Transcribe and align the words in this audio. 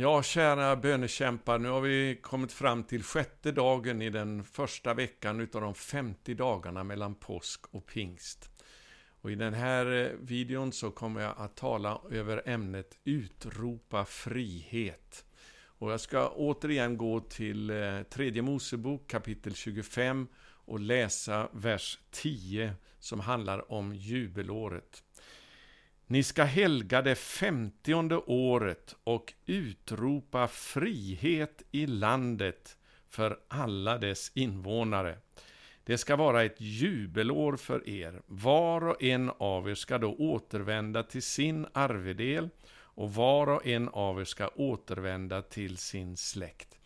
Ja, 0.00 0.22
kära 0.22 0.76
bönekämpar, 0.76 1.58
nu 1.58 1.68
har 1.68 1.80
vi 1.80 2.18
kommit 2.22 2.52
fram 2.52 2.84
till 2.84 3.02
sjätte 3.02 3.52
dagen 3.52 4.02
i 4.02 4.10
den 4.10 4.44
första 4.44 4.94
veckan 4.94 5.40
utav 5.40 5.62
de 5.62 5.74
50 5.74 6.34
dagarna 6.34 6.84
mellan 6.84 7.14
påsk 7.14 7.66
och 7.70 7.86
pingst. 7.86 8.50
Och 9.20 9.30
I 9.30 9.34
den 9.34 9.54
här 9.54 10.04
eh, 10.04 10.10
videon 10.20 10.72
så 10.72 10.90
kommer 10.90 11.20
jag 11.20 11.34
att 11.36 11.56
tala 11.56 12.00
över 12.10 12.42
ämnet 12.46 12.98
Utropa 13.04 14.04
frihet. 14.04 15.24
Och 15.62 15.92
jag 15.92 16.00
ska 16.00 16.28
återigen 16.28 16.96
gå 16.96 17.20
till 17.20 17.70
eh, 17.70 18.02
tredje 18.02 18.42
Mosebok 18.42 19.10
kapitel 19.10 19.54
25 19.54 20.26
och 20.44 20.80
läsa 20.80 21.48
vers 21.52 21.98
10 22.10 22.74
som 22.98 23.20
handlar 23.20 23.72
om 23.72 23.94
jubelåret. 23.94 25.02
Ni 26.12 26.22
ska 26.22 26.44
helga 26.44 27.02
det 27.02 27.14
femtionde 27.14 28.16
året 28.16 28.96
och 29.04 29.32
utropa 29.46 30.48
frihet 30.48 31.62
i 31.70 31.86
landet 31.86 32.76
för 33.08 33.38
alla 33.48 33.98
dess 33.98 34.32
invånare. 34.34 35.18
Det 35.84 35.98
ska 35.98 36.16
vara 36.16 36.44
ett 36.44 36.60
jubelår 36.60 37.56
för 37.56 37.88
er. 37.88 38.22
Var 38.26 38.88
och 38.88 39.02
en 39.02 39.30
av 39.38 39.70
er 39.70 39.74
ska 39.74 39.98
då 39.98 40.14
återvända 40.14 41.02
till 41.02 41.22
sin 41.22 41.66
arvedel 41.72 42.48
och 42.72 43.14
var 43.14 43.46
och 43.46 43.66
en 43.66 43.88
av 43.88 44.20
er 44.20 44.24
ska 44.24 44.48
återvända 44.48 45.42
till 45.42 45.76
sin 45.76 46.16
släkt. 46.16 46.78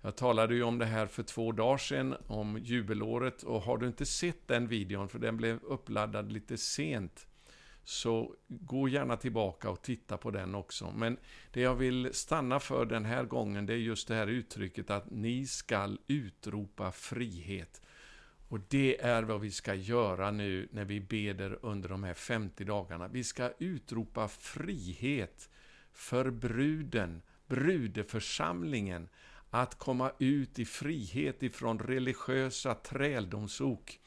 Jag 0.00 0.16
talade 0.16 0.54
ju 0.54 0.62
om 0.62 0.78
det 0.78 0.86
här 0.86 1.06
för 1.06 1.22
två 1.22 1.52
dagar 1.52 1.78
sedan, 1.78 2.14
om 2.26 2.58
jubelåret, 2.58 3.42
och 3.42 3.62
har 3.62 3.78
du 3.78 3.86
inte 3.86 4.06
sett 4.06 4.48
den 4.48 4.68
videon, 4.68 5.08
för 5.08 5.18
den 5.18 5.36
blev 5.36 5.62
uppladdad 5.62 6.32
lite 6.32 6.56
sent, 6.56 7.26
så 7.88 8.34
gå 8.48 8.88
gärna 8.88 9.16
tillbaka 9.16 9.70
och 9.70 9.82
titta 9.82 10.16
på 10.16 10.30
den 10.30 10.54
också. 10.54 10.92
Men 10.96 11.16
det 11.50 11.60
jag 11.60 11.74
vill 11.74 12.10
stanna 12.12 12.60
för 12.60 12.86
den 12.86 13.04
här 13.04 13.24
gången, 13.24 13.66
det 13.66 13.72
är 13.72 13.76
just 13.76 14.08
det 14.08 14.14
här 14.14 14.26
uttrycket 14.26 14.90
att 14.90 15.10
ni 15.10 15.46
skall 15.46 15.98
utropa 16.06 16.92
frihet. 16.92 17.82
Och 18.48 18.60
det 18.68 19.00
är 19.00 19.22
vad 19.22 19.40
vi 19.40 19.50
ska 19.50 19.74
göra 19.74 20.30
nu 20.30 20.68
när 20.72 20.84
vi 20.84 21.00
beder 21.00 21.58
under 21.62 21.88
de 21.88 22.04
här 22.04 22.14
50 22.14 22.64
dagarna. 22.64 23.08
Vi 23.08 23.24
ska 23.24 23.50
utropa 23.58 24.28
frihet 24.28 25.50
för 25.92 26.30
bruden, 26.30 27.22
brudeförsamlingen, 27.46 29.08
att 29.50 29.78
komma 29.78 30.12
ut 30.18 30.58
i 30.58 30.64
frihet 30.64 31.42
ifrån 31.42 31.78
religiösa 31.78 32.74
träldomsok 32.74 34.00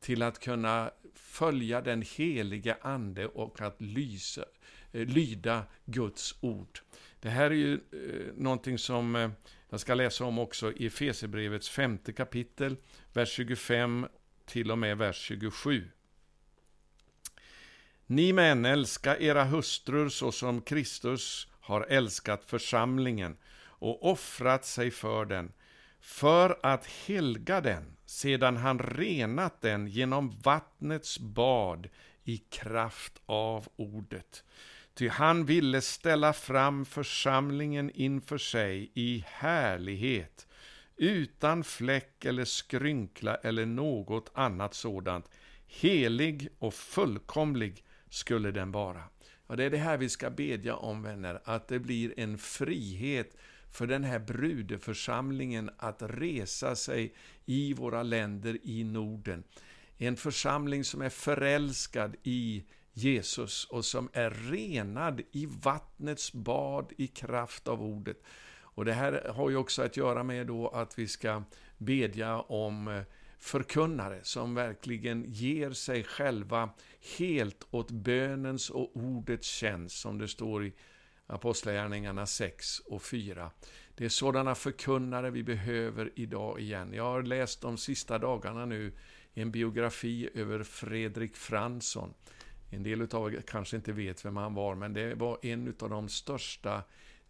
till 0.00 0.22
att 0.22 0.38
kunna 0.38 0.90
följa 1.18 1.80
den 1.80 2.02
heliga 2.16 2.76
Ande 2.80 3.26
och 3.26 3.60
att 3.60 3.80
lysa, 3.80 4.44
eh, 4.92 5.06
lyda 5.06 5.64
Guds 5.84 6.34
ord. 6.40 6.78
Det 7.20 7.28
här 7.28 7.50
är 7.50 7.54
ju 7.54 7.74
eh, 7.74 8.34
någonting 8.34 8.78
som 8.78 9.16
eh, 9.16 9.30
jag 9.68 9.80
ska 9.80 9.94
läsa 9.94 10.24
om 10.24 10.38
också 10.38 10.72
i 10.72 10.86
Efesierbrevets 10.86 11.68
femte 11.68 12.12
kapitel, 12.12 12.76
vers 13.12 13.28
25 13.28 14.06
till 14.46 14.70
och 14.70 14.78
med 14.78 14.98
vers 14.98 15.16
27. 15.16 15.90
Ni 18.06 18.32
män, 18.32 18.64
älska 18.64 19.18
era 19.18 19.44
hustrur 19.44 20.08
så 20.08 20.32
som 20.32 20.60
Kristus 20.60 21.48
har 21.60 21.80
älskat 21.80 22.44
församlingen 22.44 23.36
och 23.78 24.10
offrat 24.10 24.64
sig 24.64 24.90
för 24.90 25.24
den, 25.24 25.52
för 26.00 26.58
att 26.62 26.86
helga 26.86 27.60
den, 27.60 27.97
sedan 28.08 28.56
han 28.56 28.78
renat 28.78 29.60
den 29.60 29.86
genom 29.86 30.30
vattnets 30.30 31.18
bad 31.18 31.88
i 32.24 32.36
kraft 32.36 33.20
av 33.26 33.68
ordet. 33.76 34.44
Ty 34.94 35.08
han 35.08 35.46
ville 35.46 35.80
ställa 35.80 36.32
fram 36.32 36.84
församlingen 36.84 37.90
inför 37.90 38.38
sig 38.38 38.90
i 38.94 39.24
härlighet, 39.26 40.46
utan 40.96 41.64
fläck 41.64 42.24
eller 42.24 42.44
skrynkla 42.44 43.34
eller 43.34 43.66
något 43.66 44.30
annat 44.34 44.74
sådant. 44.74 45.28
Helig 45.66 46.48
och 46.58 46.74
fullkomlig 46.74 47.84
skulle 48.08 48.50
den 48.50 48.72
vara. 48.72 49.02
Och 49.46 49.56
det 49.56 49.64
är 49.64 49.70
det 49.70 49.76
här 49.78 49.96
vi 49.96 50.08
ska 50.08 50.30
bedja 50.30 50.76
om, 50.76 51.02
vänner, 51.02 51.40
att 51.44 51.68
det 51.68 51.78
blir 51.78 52.20
en 52.20 52.38
frihet 52.38 53.36
för 53.70 53.86
den 53.86 54.04
här 54.04 54.18
brudeförsamlingen 54.18 55.70
att 55.76 56.02
resa 56.02 56.76
sig 56.76 57.14
i 57.46 57.74
våra 57.74 58.02
länder 58.02 58.58
i 58.62 58.84
Norden. 58.84 59.44
En 59.98 60.16
församling 60.16 60.84
som 60.84 61.02
är 61.02 61.08
förälskad 61.08 62.16
i 62.22 62.64
Jesus 62.92 63.64
och 63.64 63.84
som 63.84 64.08
är 64.12 64.30
renad 64.30 65.20
i 65.32 65.46
vattnets 65.46 66.32
bad 66.32 66.92
i 66.98 67.06
kraft 67.06 67.68
av 67.68 67.82
ordet. 67.82 68.22
Och 68.78 68.84
Det 68.84 68.92
här 68.92 69.32
har 69.34 69.50
ju 69.50 69.56
också 69.56 69.82
att 69.82 69.96
göra 69.96 70.22
med 70.22 70.46
då 70.46 70.68
att 70.68 70.98
vi 70.98 71.08
ska 71.08 71.42
bedja 71.78 72.40
om 72.40 72.88
eh, 72.88 73.02
förkunnare 73.38 74.20
som 74.22 74.54
verkligen 74.54 75.24
ger 75.26 75.70
sig 75.70 76.04
själva 76.04 76.70
helt 77.18 77.66
åt 77.70 77.90
bönens 77.90 78.70
och 78.70 78.96
ordets 78.96 79.48
tjänst, 79.48 79.96
som 79.96 80.18
det 80.18 80.28
står 80.28 80.66
i 80.66 80.72
Apostlagärningarna 81.30 82.26
6 82.26 82.78
och 82.78 83.02
4. 83.02 83.50
Det 83.94 84.04
är 84.04 84.08
sådana 84.08 84.54
förkunnare 84.54 85.30
vi 85.30 85.42
behöver 85.42 86.12
idag 86.14 86.60
igen. 86.60 86.92
Jag 86.92 87.04
har 87.04 87.22
läst 87.22 87.60
de 87.60 87.76
sista 87.76 88.18
dagarna 88.18 88.66
nu 88.66 88.92
en 89.34 89.50
biografi 89.50 90.30
över 90.34 90.62
Fredrik 90.62 91.36
Fransson. 91.36 92.14
En 92.70 92.82
del 92.82 93.02
av 93.14 93.34
er 93.34 93.40
kanske 93.40 93.76
inte 93.76 93.92
vet 93.92 94.24
vem 94.24 94.36
han 94.36 94.54
var, 94.54 94.74
men 94.74 94.92
det 94.92 95.14
var 95.14 95.38
en 95.42 95.74
av 95.80 95.90
de 95.90 96.08
största 96.08 96.82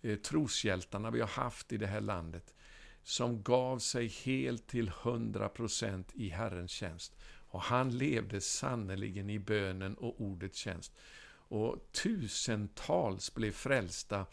eh, 0.03 0.17
troshjältarna 0.17 1.11
vi 1.11 1.21
har 1.21 1.29
haft 1.29 1.73
i 1.73 1.77
det 1.77 1.87
här 1.87 2.01
landet. 2.01 2.55
Som 3.03 3.43
gav 3.43 3.79
sig 3.79 4.07
helt 4.07 4.67
till 4.67 4.91
100% 4.91 6.05
i 6.15 6.29
Herrens 6.29 6.71
tjänst. 6.71 7.17
Och 7.51 7.63
han 7.63 7.99
levde 7.99 8.41
sannerligen 8.41 9.31
i 9.31 9.39
bönen 9.39 9.95
och 9.95 10.21
ordets 10.21 10.59
tjänst. 10.59 10.93
Och 11.49 11.93
tusentals 11.93 13.35
blev 13.35 13.53
frälsta 13.53 14.27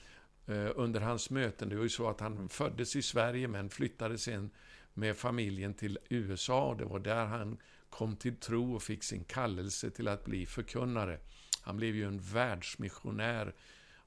eh, 0.48 0.70
under 0.76 1.02
hans 1.02 1.30
möten. 1.30 1.70
Det 1.70 1.76
var 1.76 1.84
ju 1.84 1.90
så 1.90 2.09
att 2.09 2.20
han 2.20 2.50
föddes 2.50 2.96
i 2.96 3.02
Sverige 3.02 3.48
men 3.48 3.70
flyttade 3.70 4.18
sen 4.18 4.50
med 4.94 5.18
familjen 5.18 5.74
till 5.74 6.00
USA. 6.09 6.76
Det 6.80 6.86
var 6.86 7.00
där 7.00 7.26
han 7.26 7.58
kom 7.90 8.16
till 8.16 8.36
tro 8.36 8.76
och 8.76 8.84
fick 8.84 9.03
sin 9.03 9.24
kallelse 9.24 9.90
till 9.90 10.08
att 10.08 10.26
bli 10.26 10.46
förkunnare. 10.46 11.20
Han 11.62 11.78
blev 11.78 11.96
ju 11.96 12.08
en 12.08 12.20
världsmissionär 12.20 13.53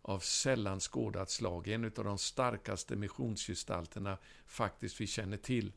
av 0.03 0.19
sällan 0.19 0.81
skådat 0.81 1.31
slag. 1.31 1.69
En 1.69 1.85
av 1.85 2.05
de 2.05 2.19
starkaste 2.19 2.97
missionsgestalterna 2.97 4.19
faktiskt 4.47 5.01
vi 5.01 5.07
känner 5.07 5.37
till. 5.37 5.73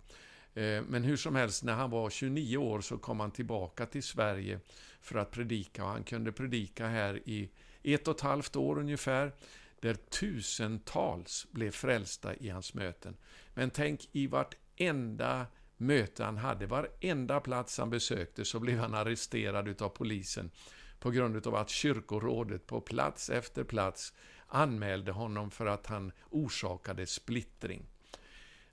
Eh, 0.53 0.81
men 0.88 1.03
hur 1.03 1.17
som 1.17 1.35
helst, 1.35 1.63
när 1.63 1.73
han 1.73 1.89
var 1.89 2.09
29 2.09 2.57
år 2.57 2.81
så 2.81 2.97
kom 2.97 3.19
han 3.19 3.31
tillbaka 3.31 3.85
till 3.85 4.03
Sverige 4.03 4.59
för 5.01 5.19
att 5.19 5.31
predika. 5.31 5.84
Och 5.84 5.89
han 5.89 6.03
kunde 6.03 6.31
predika 6.31 6.88
här 6.88 7.22
i 7.25 7.50
ett 7.84 8.07
och 8.07 8.16
ett 8.16 8.22
halvt 8.22 8.56
år 8.56 8.79
ungefär, 8.79 9.31
där 9.79 9.94
tusentals 9.94 11.47
blev 11.51 11.72
frälsta 11.72 12.35
i 12.35 12.50
hans 12.50 12.73
möten. 12.73 13.17
Men 13.53 13.69
tänk 13.69 14.09
i 14.12 14.28
vartenda 14.28 15.45
möte 15.78 16.23
han 16.23 16.38
hade, 16.38 16.66
varenda 16.66 17.39
plats 17.39 17.78
han 17.78 17.89
besökte, 17.89 18.45
så 18.45 18.59
blev 18.59 18.78
han 18.79 18.94
arresterad 18.94 19.81
av 19.81 19.89
polisen 19.89 20.51
på 21.00 21.12
grund 21.12 21.47
av 21.47 21.56
att 21.56 21.69
kyrkorådet 21.69 22.68
på 22.68 22.81
plats 22.81 23.29
efter 23.29 23.63
plats 23.63 24.13
anmälde 24.47 25.12
honom 25.12 25.51
för 25.51 25.66
att 25.66 25.88
han 25.88 26.12
orsakade 26.29 27.06
splittring. 27.06 27.85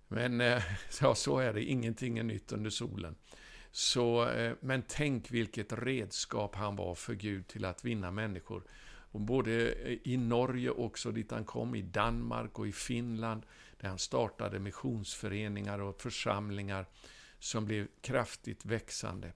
Men 0.08 0.40
eh, 0.40 0.62
ja, 1.00 1.14
så 1.14 1.38
är 1.38 1.52
det, 1.52 1.64
ingenting 1.64 2.18
är 2.18 2.22
nytt 2.22 2.52
under 2.52 2.70
solen. 2.70 3.16
Så, 3.70 4.28
eh, 4.28 4.54
men 4.60 4.82
tänk 4.88 5.30
vilket 5.30 5.72
redskap 5.72 6.54
han 6.54 6.76
var 6.76 6.94
för 6.94 7.14
Gud 7.14 7.48
till 7.48 7.64
att 7.64 7.84
vinna 7.84 8.10
människor. 8.10 8.62
Och 9.10 9.20
både 9.20 9.70
eh, 9.70 9.98
i 10.04 10.16
Norge 10.16 10.70
också, 10.70 11.12
dit 11.12 11.30
han 11.30 11.44
kom, 11.44 11.74
i 11.74 11.82
Danmark 11.82 12.58
och 12.58 12.68
i 12.68 12.72
Finland, 12.72 13.42
där 13.80 13.88
han 13.88 13.98
startade 13.98 14.58
missionsföreningar 14.58 15.78
och 15.78 16.00
församlingar 16.00 16.86
som 17.38 17.64
blev 17.64 17.86
kraftigt 18.00 18.64
växande. 18.64 19.32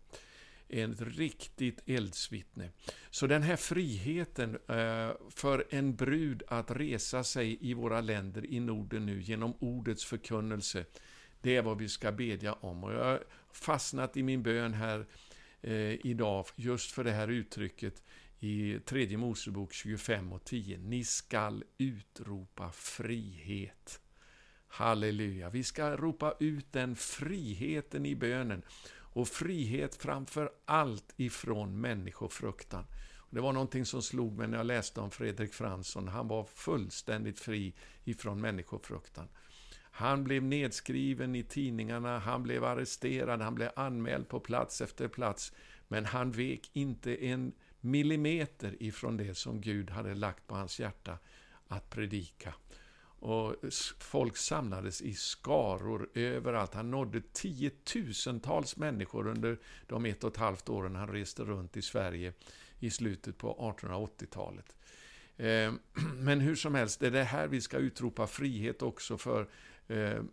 Ett 0.72 1.00
riktigt 1.00 1.80
eldsvittne. 1.86 2.70
Så 3.10 3.26
den 3.26 3.42
här 3.42 3.56
friheten 3.56 4.58
eh, 4.68 5.10
för 5.30 5.66
en 5.70 5.96
brud 5.96 6.42
att 6.48 6.70
resa 6.70 7.24
sig 7.24 7.58
i 7.60 7.74
våra 7.74 8.00
länder 8.00 8.46
i 8.46 8.60
Norden 8.60 9.06
nu 9.06 9.22
genom 9.22 9.54
ordets 9.58 10.04
förkunnelse, 10.04 10.84
det 11.40 11.56
är 11.56 11.62
vad 11.62 11.78
vi 11.78 11.88
ska 11.88 12.12
bedja 12.12 12.52
om. 12.52 12.84
Och 12.84 12.92
jag 12.92 13.04
har 13.04 13.24
fastnat 13.52 14.16
i 14.16 14.22
min 14.22 14.42
bön 14.42 14.74
här 14.74 15.06
eh, 15.60 16.06
idag 16.06 16.46
just 16.56 16.90
för 16.90 17.04
det 17.04 17.12
här 17.12 17.28
uttrycket 17.28 18.02
i 18.40 18.78
tredje 18.84 19.16
Mosebok 19.16 19.72
25 19.72 20.32
och 20.32 20.44
10. 20.44 20.78
Ni 20.78 21.04
skall 21.04 21.64
utropa 21.78 22.72
frihet. 22.72 24.00
Halleluja. 24.68 25.50
Vi 25.50 25.64
ska 25.64 25.96
ropa 25.96 26.34
ut 26.40 26.72
den 26.72 26.96
friheten 26.96 28.06
i 28.06 28.16
bönen 28.16 28.62
och 29.12 29.28
frihet 29.28 29.94
framför 29.94 30.50
allt 30.64 31.14
ifrån 31.16 31.80
människofruktan. 31.80 32.84
Det 33.30 33.40
var 33.40 33.52
någonting 33.52 33.86
som 33.86 34.02
slog 34.02 34.38
mig 34.38 34.48
när 34.48 34.56
jag 34.56 34.66
läste 34.66 35.00
om 35.00 35.10
Fredrik 35.10 35.54
Fransson. 35.54 36.08
Han 36.08 36.28
var 36.28 36.44
fullständigt 36.44 37.40
fri 37.40 37.74
ifrån 38.04 38.40
människofruktan. 38.40 39.28
Han 39.94 40.24
blev 40.24 40.42
nedskriven 40.42 41.34
i 41.34 41.42
tidningarna, 41.42 42.18
han 42.18 42.42
blev 42.42 42.64
arresterad, 42.64 43.40
han 43.40 43.54
blev 43.54 43.70
anmäld 43.76 44.28
på 44.28 44.40
plats 44.40 44.80
efter 44.80 45.08
plats. 45.08 45.52
Men 45.88 46.04
han 46.04 46.32
vek 46.32 46.70
inte 46.72 47.24
en 47.24 47.52
millimeter 47.80 48.82
ifrån 48.82 49.16
det 49.16 49.34
som 49.34 49.60
Gud 49.60 49.90
hade 49.90 50.14
lagt 50.14 50.46
på 50.46 50.54
hans 50.54 50.80
hjärta 50.80 51.18
att 51.68 51.90
predika. 51.90 52.54
Och 53.22 53.56
folk 53.98 54.36
samlades 54.36 55.02
i 55.02 55.14
skaror 55.14 56.08
överallt. 56.14 56.74
Han 56.74 56.90
nådde 56.90 57.22
tiotusentals 57.32 58.76
människor 58.76 59.26
under 59.26 59.58
de 59.86 60.06
ett 60.06 60.24
och 60.24 60.30
ett 60.30 60.36
halvt 60.36 60.68
åren 60.68 60.96
han 60.96 61.08
reste 61.08 61.44
runt 61.44 61.76
i 61.76 61.82
Sverige 61.82 62.32
i 62.78 62.90
slutet 62.90 63.38
på 63.38 63.74
1880-talet. 63.80 64.76
Ehm, 65.36 65.78
men 66.18 66.40
hur 66.40 66.54
som 66.54 66.74
helst, 66.74 67.00
det 67.00 67.06
är 67.06 67.10
det 67.10 67.24
här 67.24 67.48
vi 67.48 67.60
ska 67.60 67.76
utropa 67.76 68.26
frihet 68.26 68.82
också 68.82 69.18
för 69.18 69.48
ehm, 69.88 70.28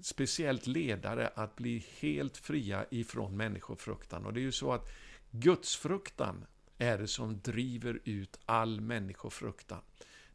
speciellt 0.00 0.66
ledare 0.66 1.30
att 1.34 1.56
bli 1.56 1.86
helt 2.00 2.36
fria 2.36 2.86
ifrån 2.90 3.36
människofruktan. 3.36 4.26
Och 4.26 4.32
det 4.32 4.40
är 4.40 4.42
ju 4.42 4.52
så 4.52 4.72
att 4.72 4.88
gudsfruktan 5.30 6.46
är 6.78 6.98
det 6.98 7.08
som 7.08 7.40
driver 7.40 8.00
ut 8.04 8.38
all 8.44 8.80
människofruktan. 8.80 9.80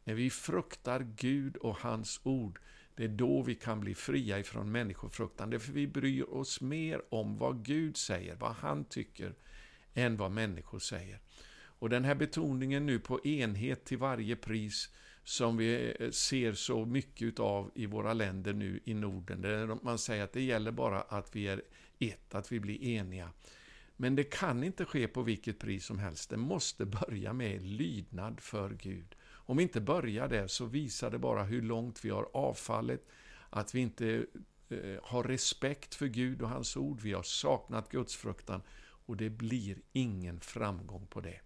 När 0.04 0.14
vi 0.14 0.30
fruktar 0.30 1.06
Gud 1.16 1.56
och 1.56 1.76
hans 1.76 2.20
ord, 2.22 2.60
det 2.94 3.04
är 3.04 3.08
då 3.08 3.42
vi 3.42 3.54
kan 3.54 3.80
bli 3.80 3.94
fria 3.94 4.38
ifrån 4.38 4.72
människofruktan. 4.72 5.50
Därför 5.50 5.72
vi 5.72 5.86
bryr 5.86 6.22
oss 6.22 6.60
mer 6.60 7.02
om 7.14 7.38
vad 7.38 7.64
Gud 7.64 7.96
säger, 7.96 8.36
vad 8.36 8.52
han 8.52 8.84
tycker, 8.84 9.34
än 9.94 10.16
vad 10.16 10.30
människor 10.30 10.78
säger. 10.78 11.18
Och 11.82 11.90
den 11.90 12.04
här 12.04 12.14
betoningen 12.14 12.86
nu 12.86 12.98
på 12.98 13.26
enhet 13.26 13.84
till 13.84 13.98
varje 13.98 14.36
pris, 14.36 14.90
som 15.24 15.56
vi 15.56 15.96
eh, 16.00 16.10
ser 16.10 16.52
så 16.52 16.84
mycket 16.84 17.40
av 17.40 17.70
i 17.74 17.86
våra 17.86 18.12
länder 18.14 18.52
nu 18.52 18.80
i 18.84 18.94
Norden, 18.94 19.40
där 19.40 19.78
man 19.82 19.98
säger 19.98 20.24
att 20.24 20.32
det 20.32 20.42
gäller 20.42 20.72
bara 20.72 21.00
att 21.00 21.36
vi 21.36 21.48
är 21.48 21.62
ett, 21.98 22.34
att 22.34 22.52
vi 22.52 22.60
blir 22.60 22.82
eniga. 22.82 23.30
Men 23.96 24.16
det 24.16 24.24
kan 24.24 24.64
inte 24.64 24.84
ske 24.84 25.08
på 25.08 25.22
vilket 25.22 25.58
pris 25.58 25.84
som 25.84 25.98
helst. 25.98 26.30
Det 26.30 26.36
måste 26.36 26.86
börja 26.86 27.32
med 27.32 27.62
lydnad 27.62 28.40
för 28.40 28.70
Gud. 28.70 29.14
Om 29.52 29.56
vi 29.56 29.62
inte 29.62 29.80
börjar 29.80 30.28
där 30.28 30.46
så 30.46 30.64
visar 30.64 31.10
det 31.10 31.18
bara 31.18 31.44
hur 31.44 31.62
långt 31.62 32.04
vi 32.04 32.10
har 32.10 32.28
avfallit, 32.32 33.08
att 33.50 33.74
vi 33.74 33.80
inte 33.80 34.26
eh, 34.68 34.78
har 35.02 35.22
respekt 35.22 35.94
för 35.94 36.06
Gud 36.06 36.42
och 36.42 36.48
hans 36.48 36.76
ord, 36.76 37.00
vi 37.00 37.12
har 37.12 37.22
saknat 37.22 37.88
gudsfruktan 37.88 38.62
och 39.06 39.16
det 39.16 39.30
blir 39.30 39.78
ingen 39.92 40.40
framgång 40.40 41.06
på 41.06 41.20
det. 41.20 41.40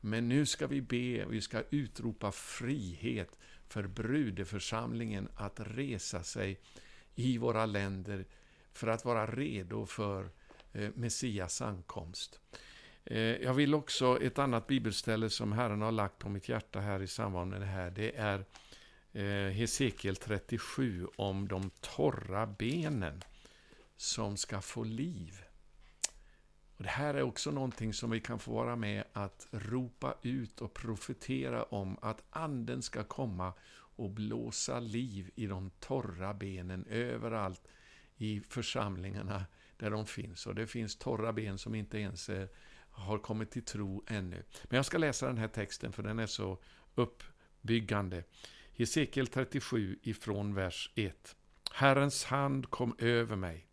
Men 0.00 0.28
nu 0.28 0.46
ska 0.46 0.66
vi 0.66 0.80
be, 0.80 1.24
vi 1.24 1.40
ska 1.40 1.62
utropa 1.70 2.32
frihet 2.32 3.38
för 3.68 3.86
brudeförsamlingen 3.86 5.28
att 5.34 5.60
resa 5.60 6.22
sig 6.22 6.60
i 7.14 7.38
våra 7.38 7.66
länder 7.66 8.24
för 8.72 8.86
att 8.86 9.04
vara 9.04 9.26
redo 9.26 9.86
för 9.86 10.30
eh, 10.72 10.90
Messias 10.94 11.62
ankomst. 11.62 12.40
Eh, 13.04 13.18
jag 13.18 13.54
vill 13.54 13.74
också, 13.74 14.22
ett 14.22 14.38
annat 14.38 14.66
bibelställe 14.66 15.30
som 15.30 15.52
Herren 15.52 15.82
har 15.82 15.92
lagt 15.92 16.18
på 16.18 16.28
mitt 16.28 16.48
hjärta 16.48 16.80
här 16.80 17.02
i 17.02 17.06
samband 17.06 17.50
med 17.50 17.60
det 17.60 17.66
här, 17.66 17.90
det 17.90 18.16
är 18.16 18.44
eh, 19.12 19.52
Hesekiel 19.52 20.16
37 20.16 21.06
om 21.16 21.48
de 21.48 21.70
torra 21.80 22.46
benen 22.46 23.22
som 23.96 24.36
ska 24.36 24.60
få 24.60 24.84
liv. 24.84 25.42
Och 26.76 26.84
Det 26.84 26.90
här 26.90 27.14
är 27.14 27.22
också 27.22 27.50
någonting 27.50 27.94
som 27.94 28.10
vi 28.10 28.20
kan 28.20 28.38
få 28.38 28.52
vara 28.52 28.76
med 28.76 29.04
att 29.12 29.46
ropa 29.50 30.14
ut 30.22 30.60
och 30.60 30.74
profetera 30.74 31.62
om 31.62 31.98
att 32.02 32.22
Anden 32.30 32.82
ska 32.82 33.04
komma 33.04 33.52
och 33.70 34.10
blåsa 34.10 34.80
liv 34.80 35.30
i 35.34 35.46
de 35.46 35.70
torra 35.80 36.34
benen 36.34 36.84
överallt 36.90 37.68
i 38.16 38.40
församlingarna 38.40 39.44
där 39.76 39.90
de 39.90 40.06
finns. 40.06 40.46
Och 40.46 40.54
det 40.54 40.66
finns 40.66 40.96
torra 40.96 41.32
ben 41.32 41.58
som 41.58 41.74
inte 41.74 41.98
ens 41.98 42.28
är 42.28 42.48
har 42.98 43.18
kommit 43.18 43.50
till 43.50 43.64
tro 43.64 44.04
ännu. 44.06 44.44
Men 44.64 44.76
jag 44.76 44.86
ska 44.86 44.98
läsa 44.98 45.26
den 45.26 45.38
här 45.38 45.48
texten 45.48 45.92
för 45.92 46.02
den 46.02 46.18
är 46.18 46.26
så 46.26 46.58
uppbyggande. 46.94 48.24
Hesekiel 48.72 49.26
37 49.26 49.98
ifrån 50.02 50.54
vers 50.54 50.90
1. 50.94 51.36
Herrens 51.72 52.24
hand 52.24 52.70
kom 52.70 52.94
över 52.98 53.36
mig 53.36 53.68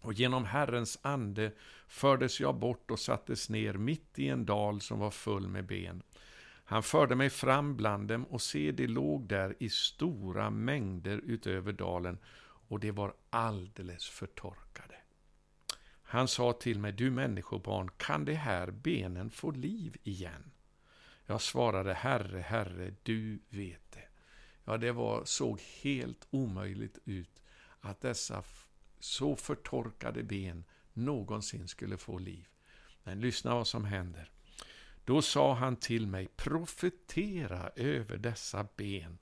och 0.00 0.12
genom 0.12 0.44
Herrens 0.44 0.98
ande 1.02 1.52
fördes 1.88 2.40
jag 2.40 2.54
bort 2.54 2.90
och 2.90 2.98
sattes 2.98 3.48
ner 3.48 3.74
mitt 3.74 4.18
i 4.18 4.28
en 4.28 4.46
dal 4.46 4.80
som 4.80 4.98
var 4.98 5.10
full 5.10 5.48
med 5.48 5.66
ben. 5.66 6.02
Han 6.64 6.82
förde 6.82 7.14
mig 7.14 7.30
fram 7.30 7.76
bland 7.76 8.08
dem 8.08 8.24
och 8.24 8.42
se, 8.42 8.72
de 8.72 8.86
låg 8.86 9.28
där 9.28 9.56
i 9.58 9.68
stora 9.68 10.50
mängder 10.50 11.20
utöver 11.24 11.72
dalen 11.72 12.18
och 12.68 12.80
de 12.80 12.90
var 12.90 13.14
alldeles 13.30 14.08
förtorkade. 14.08 14.99
Han 16.10 16.28
sa 16.28 16.52
till 16.52 16.78
mig, 16.78 16.92
du 16.92 17.10
människobarn, 17.10 17.90
kan 17.96 18.24
de 18.24 18.34
här 18.34 18.70
benen 18.70 19.30
få 19.30 19.50
liv 19.50 19.96
igen? 20.02 20.50
Jag 21.26 21.40
svarade, 21.40 21.94
Herre, 21.94 22.38
Herre, 22.38 22.94
du 23.02 23.38
vet 23.48 23.92
det. 23.92 24.08
Ja, 24.64 24.76
det 24.76 24.92
var, 24.92 25.24
såg 25.24 25.60
helt 25.82 26.26
omöjligt 26.30 26.98
ut 27.04 27.42
att 27.80 28.00
dessa 28.00 28.44
så 28.98 29.36
förtorkade 29.36 30.22
ben 30.22 30.64
någonsin 30.92 31.68
skulle 31.68 31.96
få 31.96 32.18
liv. 32.18 32.48
Men 33.02 33.20
lyssna 33.20 33.54
vad 33.54 33.66
som 33.66 33.84
händer. 33.84 34.30
Då 35.04 35.22
sa 35.22 35.54
han 35.54 35.76
till 35.76 36.06
mig, 36.06 36.28
profetera 36.36 37.70
över 37.76 38.16
dessa 38.16 38.68
ben 38.76 39.18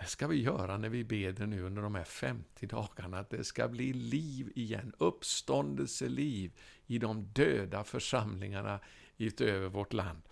det 0.00 0.06
ska 0.06 0.26
vi 0.26 0.42
göra 0.42 0.78
när 0.78 0.88
vi 0.88 1.04
ber 1.04 1.46
nu 1.46 1.62
under 1.62 1.82
de 1.82 1.94
här 1.94 2.04
50 2.04 2.66
dagarna, 2.66 3.18
att 3.18 3.30
det 3.30 3.44
ska 3.44 3.68
bli 3.68 3.92
liv 3.92 4.52
igen, 4.54 4.92
uppståndelseliv 4.98 6.52
i 6.86 6.98
de 6.98 7.24
döda 7.32 7.84
församlingarna 7.84 8.80
utöver 9.18 9.68
vårt 9.68 9.92
land. 9.92 10.22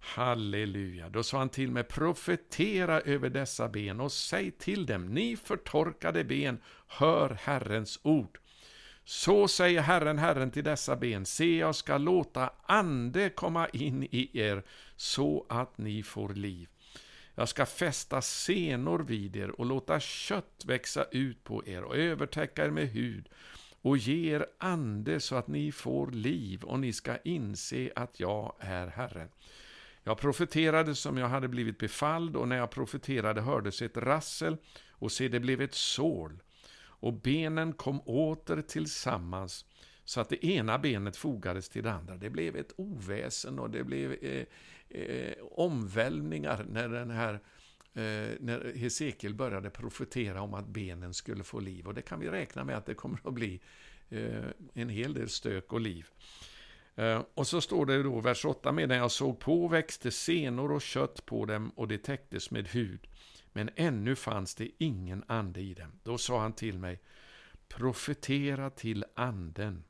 Halleluja. 0.00 1.08
Då 1.08 1.22
sa 1.22 1.38
han 1.38 1.48
till 1.48 1.70
mig, 1.70 1.84
profetera 1.84 3.00
över 3.00 3.30
dessa 3.30 3.68
ben 3.68 4.00
och 4.00 4.12
säg 4.12 4.50
till 4.50 4.86
dem, 4.86 5.06
ni 5.06 5.36
förtorkade 5.36 6.24
ben, 6.24 6.60
hör 6.86 7.30
Herrens 7.30 8.00
ord. 8.02 8.38
Så 9.04 9.48
säger 9.48 9.80
Herren, 9.80 10.18
Herren 10.18 10.50
till 10.50 10.64
dessa 10.64 10.96
ben, 10.96 11.26
se 11.26 11.56
jag 11.56 11.74
ska 11.74 11.98
låta 11.98 12.50
ande 12.62 13.30
komma 13.30 13.68
in 13.68 14.02
i 14.02 14.40
er, 14.40 14.62
så 14.96 15.46
att 15.48 15.78
ni 15.78 16.02
får 16.02 16.28
liv. 16.34 16.68
Jag 17.38 17.48
ska 17.48 17.66
fästa 17.66 18.22
senor 18.22 18.98
vid 18.98 19.36
er 19.36 19.60
och 19.60 19.66
låta 19.66 20.00
kött 20.00 20.64
växa 20.66 21.04
ut 21.04 21.44
på 21.44 21.66
er 21.66 21.82
och 21.82 21.96
övertäcka 21.96 22.64
er 22.64 22.70
med 22.70 22.88
hud 22.88 23.28
och 23.82 23.96
ge 23.96 24.34
er 24.34 24.46
ande 24.58 25.20
så 25.20 25.36
att 25.36 25.48
ni 25.48 25.72
får 25.72 26.10
liv 26.10 26.64
och 26.64 26.80
ni 26.80 26.92
ska 26.92 27.16
inse 27.16 27.90
att 27.96 28.20
jag 28.20 28.54
är 28.58 28.86
Herren. 28.86 29.28
Jag 30.02 30.18
profeterade 30.18 30.94
som 30.94 31.18
jag 31.18 31.28
hade 31.28 31.48
blivit 31.48 31.78
befalld 31.78 32.36
och 32.36 32.48
när 32.48 32.56
jag 32.56 32.70
profeterade 32.70 33.40
hördes 33.40 33.82
ett 33.82 33.96
rassel 33.96 34.56
och 34.90 35.12
se 35.12 35.28
det 35.28 35.40
blev 35.40 35.60
ett 35.60 35.74
sål 35.74 36.42
och 36.80 37.12
benen 37.12 37.72
kom 37.72 38.00
åter 38.00 38.62
tillsammans 38.62 39.64
så 40.08 40.20
att 40.20 40.28
det 40.28 40.46
ena 40.46 40.78
benet 40.78 41.16
fogades 41.16 41.68
till 41.68 41.82
det 41.82 41.92
andra. 41.92 42.16
Det 42.16 42.30
blev 42.30 42.56
ett 42.56 42.72
oväsen 42.76 43.58
och 43.58 43.70
det 43.70 43.84
blev 43.84 44.12
eh, 44.12 44.44
eh, 44.88 45.34
omvälvningar 45.50 46.66
när 46.70 46.88
den 46.88 47.10
här 47.10 47.34
eh, 47.94 48.30
när 48.40 48.72
Hesekiel 48.76 49.34
började 49.34 49.70
profetera 49.70 50.42
om 50.42 50.54
att 50.54 50.66
benen 50.66 51.14
skulle 51.14 51.44
få 51.44 51.60
liv. 51.60 51.86
Och 51.86 51.94
det 51.94 52.02
kan 52.02 52.20
vi 52.20 52.28
räkna 52.28 52.64
med 52.64 52.76
att 52.76 52.86
det 52.86 52.94
kommer 52.94 53.18
att 53.24 53.34
bli 53.34 53.60
eh, 54.08 54.44
en 54.74 54.88
hel 54.88 55.14
del 55.14 55.28
stök 55.28 55.72
och 55.72 55.80
liv. 55.80 56.06
Eh, 56.96 57.22
och 57.34 57.46
så 57.46 57.60
står 57.60 57.86
det 57.86 58.02
då, 58.02 58.20
vers 58.20 58.44
8, 58.44 58.72
medan 58.72 58.96
jag 58.96 59.10
såg 59.10 59.38
på 59.38 59.68
växte 59.68 60.10
senor 60.10 60.72
och 60.72 60.82
kött 60.82 61.26
på 61.26 61.44
dem 61.44 61.70
och 61.70 61.88
det 61.88 61.98
täcktes 61.98 62.50
med 62.50 62.68
hud. 62.68 63.06
Men 63.52 63.70
ännu 63.76 64.16
fanns 64.16 64.54
det 64.54 64.70
ingen 64.78 65.24
ande 65.26 65.60
i 65.60 65.74
dem. 65.74 66.00
Då 66.02 66.18
sa 66.18 66.40
han 66.40 66.52
till 66.52 66.78
mig, 66.78 67.00
profetera 67.68 68.70
till 68.70 69.04
anden 69.14 69.84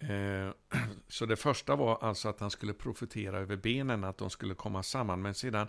Eh, 0.00 0.50
så 1.08 1.26
det 1.26 1.36
första 1.36 1.76
var 1.76 1.98
alltså 2.02 2.28
att 2.28 2.40
han 2.40 2.50
skulle 2.50 2.72
profetera 2.72 3.38
över 3.38 3.56
benen, 3.56 4.04
att 4.04 4.18
de 4.18 4.30
skulle 4.30 4.54
komma 4.54 4.82
samman. 4.82 5.22
Men 5.22 5.34
sedan 5.34 5.68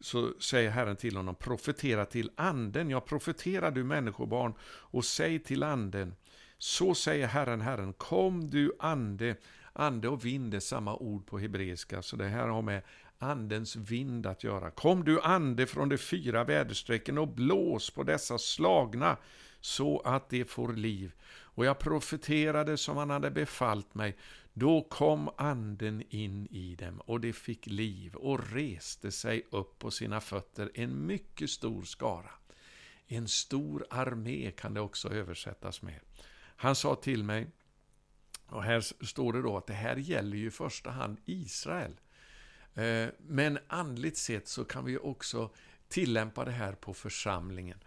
så 0.00 0.32
säger 0.40 0.70
Herren 0.70 0.96
till 0.96 1.16
honom, 1.16 1.34
profetera 1.34 2.04
till 2.04 2.30
anden. 2.36 2.90
Jag 2.90 3.06
profeterar 3.06 3.70
du 3.70 3.84
människobarn 3.84 4.54
och 4.62 5.04
säg 5.04 5.38
till 5.38 5.62
anden. 5.62 6.14
Så 6.58 6.94
säger 6.94 7.26
Herren, 7.26 7.60
Herren, 7.60 7.92
kom 7.92 8.50
du 8.50 8.72
ande. 8.78 9.36
Ande 9.72 10.08
och 10.08 10.24
vind 10.24 10.54
är 10.54 10.60
samma 10.60 10.96
ord 10.96 11.26
på 11.26 11.38
hebreiska, 11.38 12.02
så 12.02 12.16
det 12.16 12.28
här 12.28 12.48
har 12.48 12.62
med 12.62 12.82
andens 13.18 13.76
vind 13.76 14.26
att 14.26 14.44
göra. 14.44 14.70
Kom 14.70 15.04
du 15.04 15.20
ande 15.20 15.66
från 15.66 15.88
de 15.88 15.98
fyra 15.98 16.44
väderstrecken 16.44 17.18
och 17.18 17.28
blås 17.28 17.90
på 17.90 18.02
dessa 18.02 18.38
slagna 18.38 19.16
så 19.60 20.00
att 20.00 20.30
de 20.30 20.44
får 20.44 20.72
liv. 20.72 21.12
Och 21.56 21.64
jag 21.64 21.78
profeterade 21.78 22.76
som 22.76 22.96
han 22.96 23.10
hade 23.10 23.30
befallt 23.30 23.94
mig. 23.94 24.16
Då 24.52 24.82
kom 24.82 25.30
anden 25.36 26.02
in 26.08 26.46
i 26.46 26.74
dem 26.74 27.00
och 27.00 27.20
de 27.20 27.32
fick 27.32 27.66
liv 27.66 28.14
och 28.14 28.52
reste 28.52 29.12
sig 29.12 29.46
upp 29.50 29.78
på 29.78 29.90
sina 29.90 30.20
fötter 30.20 30.70
en 30.74 31.06
mycket 31.06 31.50
stor 31.50 31.82
skara. 31.82 32.30
En 33.06 33.28
stor 33.28 33.86
armé 33.90 34.50
kan 34.50 34.74
det 34.74 34.80
också 34.80 35.08
översättas 35.08 35.82
med. 35.82 36.00
Han 36.56 36.76
sa 36.76 36.94
till 36.94 37.24
mig, 37.24 37.46
och 38.46 38.62
här 38.62 39.04
står 39.06 39.32
det 39.32 39.42
då 39.42 39.56
att 39.56 39.66
det 39.66 39.74
här 39.74 39.96
gäller 39.96 40.36
ju 40.36 40.46
i 40.46 40.50
första 40.50 40.90
hand 40.90 41.18
Israel. 41.24 42.00
Eh, 42.74 43.08
men 43.18 43.58
andligt 43.66 44.16
sett 44.16 44.48
så 44.48 44.64
kan 44.64 44.84
vi 44.84 44.98
också 44.98 45.50
tillämpa 45.88 46.44
det 46.44 46.50
här 46.50 46.72
på 46.72 46.94
församlingen. 46.94 47.78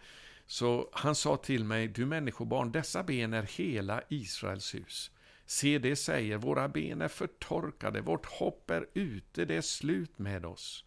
Så 0.50 0.88
han 0.92 1.14
sa 1.14 1.36
till 1.36 1.64
mig, 1.64 1.88
du 1.88 2.06
människobarn, 2.06 2.72
dessa 2.72 3.02
ben 3.02 3.34
är 3.34 3.42
hela 3.42 4.02
Israels 4.08 4.74
hus. 4.74 5.10
Se, 5.46 5.78
det 5.78 5.96
säger, 5.96 6.36
våra 6.36 6.68
ben 6.68 7.00
är 7.00 7.08
förtorkade, 7.08 8.00
vårt 8.00 8.26
hopp 8.26 8.70
är 8.70 8.86
ute, 8.94 9.44
det 9.44 9.56
är 9.56 9.60
slut 9.60 10.18
med 10.18 10.44
oss. 10.44 10.84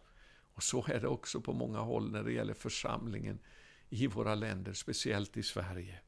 Och 0.54 0.62
så 0.62 0.84
är 0.88 1.00
det 1.00 1.08
också 1.08 1.40
på 1.40 1.52
många 1.52 1.78
håll 1.78 2.10
när 2.10 2.22
det 2.22 2.32
gäller 2.32 2.54
församlingen 2.54 3.38
i 3.88 4.06
våra 4.06 4.34
länder, 4.34 4.72
speciellt 4.72 5.36
i 5.36 5.42
Sverige. 5.42 6.00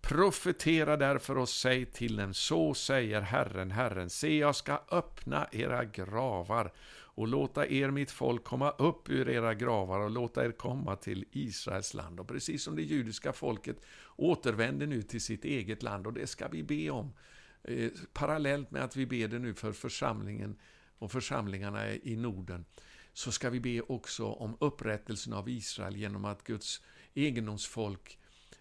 Profetera 0.00 0.96
därför 0.96 1.38
och 1.38 1.48
säg 1.48 1.86
till 1.86 2.16
dem, 2.16 2.34
så 2.34 2.74
säger 2.74 3.20
Herren, 3.20 3.70
Herren, 3.70 4.10
se 4.10 4.38
jag 4.38 4.56
ska 4.56 4.82
öppna 4.90 5.48
era 5.52 5.84
gravar 5.84 6.72
och 7.14 7.28
låta 7.28 7.66
er 7.66 7.90
mitt 7.90 8.10
folk 8.10 8.44
komma 8.44 8.70
upp 8.70 9.10
ur 9.10 9.28
era 9.28 9.54
gravar 9.54 10.00
och 10.00 10.10
låta 10.10 10.44
er 10.44 10.52
komma 10.52 10.96
till 10.96 11.24
Israels 11.32 11.94
land. 11.94 12.20
Och 12.20 12.28
precis 12.28 12.62
som 12.62 12.76
det 12.76 12.82
judiska 12.82 13.32
folket 13.32 13.76
återvänder 14.16 14.86
nu 14.86 15.02
till 15.02 15.20
sitt 15.20 15.44
eget 15.44 15.82
land 15.82 16.06
och 16.06 16.12
det 16.12 16.26
ska 16.26 16.48
vi 16.48 16.62
be 16.62 16.90
om. 16.90 17.12
Eh, 17.62 17.90
parallellt 18.12 18.70
med 18.70 18.84
att 18.84 18.96
vi 18.96 19.06
ber 19.06 19.28
det 19.28 19.38
nu 19.38 19.54
för 19.54 19.72
församlingen 19.72 20.56
och 20.98 21.12
församlingarna 21.12 21.94
i 21.94 22.16
Norden 22.16 22.64
så 23.12 23.32
ska 23.32 23.50
vi 23.50 23.60
be 23.60 23.80
också 23.80 24.26
om 24.26 24.56
upprättelsen 24.60 25.32
av 25.32 25.48
Israel 25.48 25.96
genom 25.96 26.24
att 26.24 26.44
Guds 26.44 26.82
egendomsfolk 27.14 28.18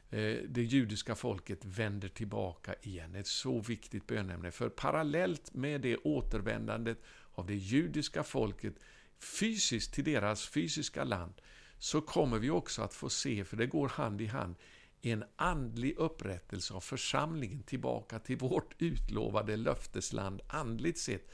eh, 0.09 0.37
det 0.47 0.63
judiska 0.63 1.15
folket 1.15 1.65
vänder 1.65 2.07
tillbaka 2.07 2.75
igen. 2.81 3.15
Ett 3.15 3.27
så 3.27 3.59
viktigt 3.59 4.07
bönämne. 4.07 4.51
För 4.51 4.69
parallellt 4.69 5.53
med 5.53 5.81
det 5.81 5.97
återvändandet 5.97 7.01
av 7.33 7.45
det 7.45 7.55
judiska 7.55 8.23
folket 8.23 8.73
fysiskt 9.19 9.93
till 9.93 10.03
deras 10.03 10.47
fysiska 10.47 11.03
land, 11.03 11.33
så 11.77 12.01
kommer 12.01 12.39
vi 12.39 12.49
också 12.49 12.81
att 12.81 12.93
få 12.93 13.09
se, 13.09 13.45
för 13.45 13.57
det 13.57 13.65
går 13.65 13.89
hand 13.89 14.21
i 14.21 14.25
hand, 14.25 14.55
en 15.01 15.23
andlig 15.35 15.97
upprättelse 15.97 16.73
av 16.73 16.79
församlingen 16.79 17.63
tillbaka 17.63 18.19
till 18.19 18.37
vårt 18.37 18.81
utlovade 18.81 19.57
löftesland, 19.57 20.41
andligt 20.47 20.97
sett. 20.97 21.31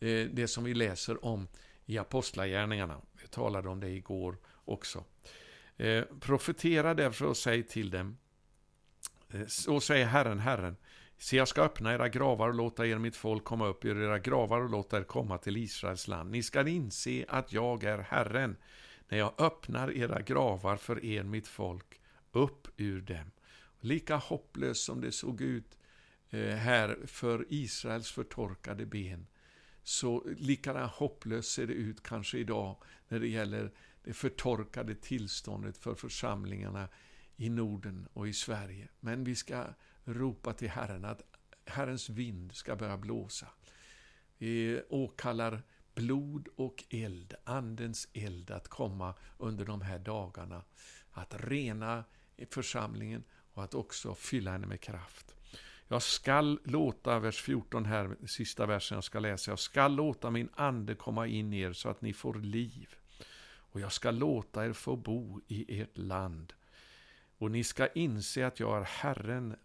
Eh, 0.00 0.28
det 0.32 0.48
som 0.48 0.64
vi 0.64 0.74
läser 0.74 1.24
om 1.24 1.48
i 1.86 1.98
Apostlagärningarna. 1.98 3.00
Vi 3.22 3.28
talade 3.28 3.68
om 3.68 3.80
det 3.80 3.88
igår 3.88 4.36
också. 4.64 5.04
Eh, 5.76 6.04
profetera 6.20 6.94
därför 6.94 7.24
och 7.24 7.36
säg 7.36 7.62
till 7.62 7.90
dem, 7.90 8.18
eh, 9.28 9.46
så 9.46 9.80
säger 9.80 10.06
Herren, 10.06 10.38
Herren, 10.38 10.76
se 11.22 11.36
jag 11.36 11.48
ska 11.48 11.62
öppna 11.62 11.94
era 11.94 12.08
gravar 12.08 12.48
och 12.48 12.54
låta 12.54 12.86
er 12.86 12.98
mitt 12.98 13.16
folk 13.16 13.44
komma 13.44 13.66
upp 13.66 13.84
ur 13.84 14.02
era 14.02 14.18
gravar 14.18 14.60
och 14.60 14.70
låta 14.70 14.98
er 14.98 15.04
komma 15.04 15.38
till 15.38 15.56
Israels 15.56 16.08
land. 16.08 16.30
Ni 16.30 16.42
ska 16.42 16.68
inse 16.68 17.24
att 17.28 17.52
jag 17.52 17.84
är 17.84 17.98
Herren, 17.98 18.56
när 19.08 19.18
jag 19.18 19.40
öppnar 19.40 19.96
era 19.96 20.20
gravar 20.20 20.76
för 20.76 21.04
er 21.04 21.22
mitt 21.22 21.48
folk, 21.48 22.00
upp 22.32 22.68
ur 22.76 23.00
dem. 23.00 23.30
Lika 23.80 24.16
hopplöst 24.16 24.84
som 24.84 25.00
det 25.00 25.12
såg 25.12 25.40
ut 25.40 25.78
eh, 26.30 26.54
här 26.54 26.98
för 27.06 27.46
Israels 27.48 28.10
förtorkade 28.10 28.86
ben, 28.86 29.26
så 29.82 30.24
lika 30.38 30.84
hopplöst 30.84 31.52
ser 31.52 31.66
det 31.66 31.74
ut 31.74 32.02
kanske 32.02 32.38
idag 32.38 32.76
när 33.08 33.20
det 33.20 33.28
gäller 33.28 33.72
det 34.04 34.12
förtorkade 34.12 34.94
tillståndet 34.94 35.78
för 35.78 35.94
församlingarna 35.94 36.88
i 37.36 37.48
Norden 37.48 38.08
och 38.12 38.28
i 38.28 38.32
Sverige. 38.32 38.88
Men 39.00 39.24
vi 39.24 39.34
ska 39.34 39.64
ropa 40.04 40.52
till 40.52 40.70
Herren 40.70 41.04
att 41.04 41.22
Herrens 41.64 42.08
vind 42.10 42.54
ska 42.54 42.76
börja 42.76 42.96
blåsa. 42.96 43.46
Vi 44.38 44.82
åkallar 44.88 45.62
blod 45.94 46.48
och 46.56 46.84
eld, 46.90 47.34
Andens 47.44 48.08
eld, 48.12 48.50
att 48.50 48.68
komma 48.68 49.14
under 49.38 49.64
de 49.64 49.80
här 49.80 49.98
dagarna. 49.98 50.62
Att 51.10 51.34
rena 51.38 52.04
församlingen 52.50 53.24
och 53.54 53.64
att 53.64 53.74
också 53.74 54.14
fylla 54.14 54.52
henne 54.52 54.66
med 54.66 54.80
kraft. 54.80 55.34
Jag 55.88 56.02
skall 56.02 56.60
låta, 56.64 57.18
vers 57.18 57.42
14 57.42 57.84
här, 57.84 58.16
sista 58.26 58.66
versen 58.66 58.94
jag 58.94 59.04
ska 59.04 59.18
läsa, 59.18 59.50
jag 59.50 59.58
skall 59.58 59.94
låta 59.94 60.30
min 60.30 60.48
ande 60.54 60.94
komma 60.94 61.26
in 61.26 61.52
i 61.52 61.60
er 61.60 61.72
så 61.72 61.88
att 61.88 62.02
ni 62.02 62.12
får 62.12 62.34
liv 62.34 62.94
och 63.72 63.80
jag 63.80 63.92
ska 63.92 64.10
låta 64.10 64.66
er 64.66 64.72
få 64.72 64.96
bo 64.96 65.40
i 65.48 65.80
ert 65.80 65.98
land. 65.98 66.52
Och 67.38 67.50
ni 67.50 67.64
ska 67.64 67.86
inse 67.86 68.46
att 68.46 68.60
jag 68.60 68.80
är 68.80 68.84
Herren, 68.84 69.56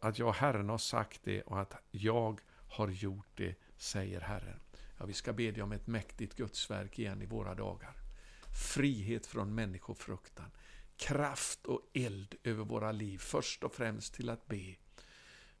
att 0.00 0.18
jag 0.18 0.32
Herren 0.32 0.68
har 0.68 0.78
sagt 0.78 1.20
det 1.24 1.42
och 1.42 1.60
att 1.60 1.74
jag 1.90 2.40
har 2.68 2.88
gjort 2.88 3.28
det, 3.34 3.54
säger 3.76 4.20
Herren. 4.20 4.60
Ja, 4.98 5.06
vi 5.06 5.12
ska 5.12 5.32
bedja 5.32 5.64
om 5.64 5.72
ett 5.72 5.86
mäktigt 5.86 6.36
Gudsverk 6.36 6.98
igen 6.98 7.22
i 7.22 7.26
våra 7.26 7.54
dagar. 7.54 7.94
Frihet 8.74 9.26
från 9.26 9.54
människofruktan. 9.54 10.50
Kraft 10.96 11.66
och 11.66 11.90
eld 11.94 12.34
över 12.42 12.64
våra 12.64 12.92
liv, 12.92 13.18
först 13.18 13.64
och 13.64 13.74
främst 13.74 14.14
till 14.14 14.28
att 14.30 14.46
be. 14.46 14.74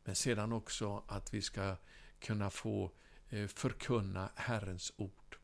Men 0.04 0.14
sedan 0.14 0.52
också 0.52 1.04
att 1.06 1.34
vi 1.34 1.42
ska 1.42 1.76
kunna 2.18 2.50
få 2.50 2.90
eh, 3.28 3.46
förkunna 3.46 4.30
Herrens 4.34 4.92
ord. 4.96 5.36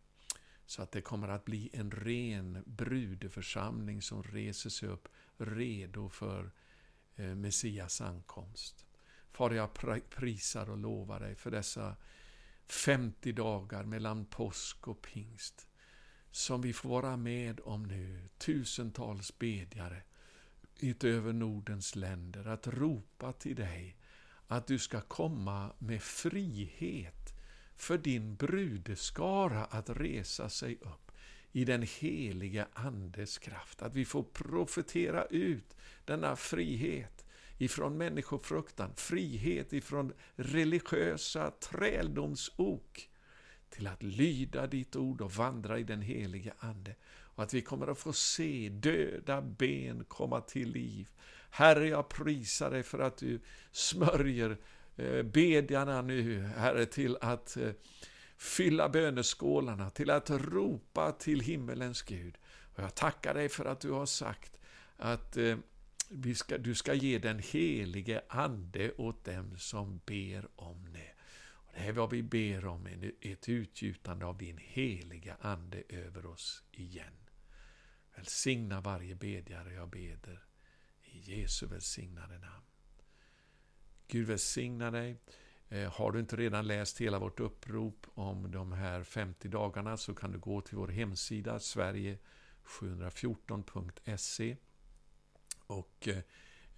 Så 0.66 0.82
att 0.82 0.92
det 0.92 1.00
kommer 1.00 1.28
att 1.28 1.44
bli 1.44 1.70
en 1.72 1.90
ren 1.90 2.62
brudeförsamling 2.66 4.02
som 4.02 4.22
reser 4.22 4.70
sig 4.70 4.88
upp 4.88 5.08
redo 5.36 6.08
för 6.08 6.50
Eh, 7.16 7.34
Messias 7.34 8.00
ankomst. 8.00 8.86
Far, 9.32 9.50
jag 9.50 9.70
prisar 10.10 10.70
och 10.70 10.78
lovar 10.78 11.20
dig 11.20 11.34
för 11.34 11.50
dessa 11.50 11.96
50 12.66 13.32
dagar 13.32 13.84
mellan 13.84 14.26
påsk 14.26 14.88
och 14.88 15.02
pingst 15.02 15.68
som 16.30 16.60
vi 16.60 16.72
får 16.72 16.88
vara 16.88 17.16
med 17.16 17.60
om 17.64 17.82
nu, 17.82 18.28
tusentals 18.38 19.38
bedjare 19.38 20.02
utöver 20.80 21.32
Nordens 21.32 21.96
länder, 21.96 22.48
att 22.48 22.66
ropa 22.66 23.32
till 23.32 23.56
dig 23.56 23.96
att 24.46 24.66
du 24.66 24.78
ska 24.78 25.00
komma 25.00 25.72
med 25.78 26.02
frihet 26.02 27.34
för 27.76 27.98
din 27.98 28.36
brudeskara 28.36 29.64
att 29.64 29.90
resa 29.90 30.48
sig 30.48 30.78
upp 30.80 31.05
i 31.56 31.64
den 31.64 31.82
helige 31.82 32.66
Andes 32.72 33.38
kraft. 33.38 33.82
Att 33.82 33.94
vi 33.94 34.04
får 34.04 34.22
profetera 34.22 35.24
ut 35.24 35.76
denna 36.04 36.36
frihet 36.36 37.26
ifrån 37.58 37.98
människofruktan, 37.98 38.94
frihet 38.96 39.72
ifrån 39.72 40.12
religiösa 40.34 41.50
träldomsok 41.50 43.10
till 43.70 43.86
att 43.86 44.02
lyda 44.02 44.66
ditt 44.66 44.96
ord 44.96 45.20
och 45.20 45.32
vandra 45.32 45.78
i 45.78 45.82
den 45.82 46.02
helige 46.02 46.52
Ande. 46.58 46.94
Och 47.08 47.42
att 47.42 47.54
vi 47.54 47.60
kommer 47.60 47.86
att 47.86 47.98
få 47.98 48.12
se 48.12 48.68
döda 48.68 49.42
ben 49.42 50.04
komma 50.08 50.40
till 50.40 50.70
liv. 50.70 51.08
Herre, 51.50 51.88
jag 51.88 52.08
prisar 52.08 52.70
dig 52.70 52.82
för 52.82 52.98
att 52.98 53.16
du 53.16 53.40
smörjer 53.72 54.56
eh, 54.96 55.22
bedjarna 55.22 56.02
nu, 56.02 56.42
Herre, 56.42 56.86
till 56.86 57.16
att 57.20 57.56
eh, 57.56 57.70
fylla 58.36 58.88
böneskålarna, 58.88 59.90
till 59.90 60.10
att 60.10 60.30
ropa 60.30 61.12
till 61.12 61.40
himmelens 61.40 62.02
Gud. 62.02 62.38
Och 62.74 62.82
jag 62.82 62.94
tackar 62.94 63.34
dig 63.34 63.48
för 63.48 63.64
att 63.64 63.80
du 63.80 63.90
har 63.90 64.06
sagt 64.06 64.60
att 64.96 65.36
eh, 65.36 65.56
vi 66.08 66.34
ska, 66.34 66.58
du 66.58 66.74
ska 66.74 66.94
ge 66.94 67.18
den 67.18 67.38
helige 67.38 68.22
Ande 68.28 68.92
åt 68.92 69.24
dem 69.24 69.58
som 69.58 70.00
ber 70.06 70.48
om 70.56 70.92
det. 70.92 71.10
Och 71.48 71.72
det 71.74 71.86
är 71.86 71.92
vad 71.92 72.10
vi 72.10 72.22
ber 72.22 72.66
om, 72.66 72.88
ett 73.20 73.48
utgjutande 73.48 74.26
av 74.26 74.38
din 74.38 74.58
heliga 74.58 75.36
Ande 75.40 75.82
över 75.88 76.26
oss 76.26 76.62
igen. 76.72 77.14
Välsigna 78.16 78.80
varje 78.80 79.14
bedjare 79.14 79.74
jag 79.74 79.88
beder. 79.88 80.46
I 81.02 81.18
Jesu 81.18 81.66
välsignade 81.66 82.38
namn. 82.38 82.64
Gud 84.08 84.26
välsigna 84.26 84.90
dig. 84.90 85.16
Eh, 85.68 85.92
har 85.92 86.12
du 86.12 86.20
inte 86.20 86.36
redan 86.36 86.66
läst 86.66 87.00
hela 87.00 87.18
vårt 87.18 87.40
upprop 87.40 88.06
om 88.14 88.50
de 88.50 88.72
här 88.72 89.04
50 89.04 89.48
dagarna 89.48 89.96
så 89.96 90.14
kan 90.14 90.32
du 90.32 90.38
gå 90.38 90.60
till 90.60 90.76
vår 90.76 90.88
hemsida 90.88 91.58
sverige714.se 91.58 94.56
och 95.66 96.08
eh, 96.08 96.18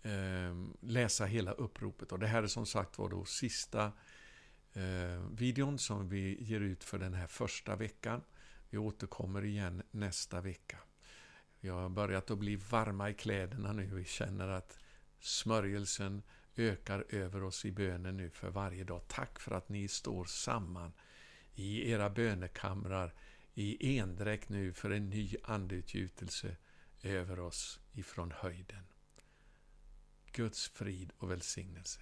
ehm, 0.03 0.77
läsa 0.81 1.25
hela 1.25 1.53
uppropet. 1.53 2.13
Och 2.13 2.19
det 2.19 2.27
här 2.27 2.43
är 2.43 2.47
som 2.47 2.67
sagt 2.67 2.99
var 2.99 3.09
då 3.09 3.25
sista 3.25 3.93
eh, 4.73 5.21
videon 5.33 5.79
som 5.79 6.09
vi 6.09 6.45
ger 6.45 6.61
ut 6.61 6.85
för 6.85 6.99
den 6.99 7.15
här 7.15 7.27
första 7.27 7.77
veckan. 7.77 8.23
Vi 8.71 8.79
återkommer 8.79 9.45
igen 9.45 9.83
nästa 9.91 10.41
vecka. 10.41 10.79
Jag 11.61 11.75
har 11.75 11.89
börjat 11.89 12.31
att 12.31 12.39
bli 12.39 12.57
varma 12.57 13.11
i 13.11 13.15
kläderna 13.15 13.73
nu. 13.73 13.87
Vi 13.87 14.05
känner 14.05 14.49
att 14.49 14.79
smörjelsen 15.21 16.23
ökar 16.59 17.05
över 17.09 17.43
oss 17.43 17.65
i 17.65 17.73
bönen 17.73 18.17
nu 18.17 18.31
för 18.31 18.51
varje 18.51 18.85
dag. 18.85 19.03
Tack 19.09 19.41
för 19.41 19.53
att 19.55 19.69
ni 19.69 19.89
står 19.89 20.25
samman 20.25 20.93
i 21.55 21.91
era 21.91 22.11
bönekamrar 22.11 23.15
i 23.55 23.99
endräkt 23.99 24.49
nu 24.49 24.73
för 24.73 24.91
en 24.91 25.11
ny 25.11 25.37
andeutgjutelse 25.43 26.57
över 27.03 27.41
oss 27.41 27.81
ifrån 27.93 28.33
höjden. 28.37 28.85
Guds 30.33 30.69
frid 30.69 31.13
och 31.19 31.31
välsignelse. 31.31 32.01